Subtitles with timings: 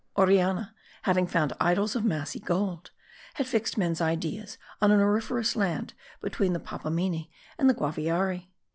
[0.17, 0.73] Orellana,
[1.03, 2.89] having found idols of massy gold,
[3.35, 8.47] had fixed men's ideas on an auriferous land between the Papamene and the Guaviare.